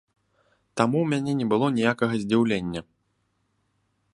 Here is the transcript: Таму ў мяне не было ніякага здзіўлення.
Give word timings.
Таму 0.79 0.95
ў 1.01 1.05
мяне 1.11 1.31
не 1.41 1.47
было 1.51 1.65
ніякага 1.77 2.13
здзіўлення. 2.25 2.81